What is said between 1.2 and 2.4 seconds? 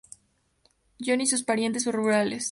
y sus parientes rurales.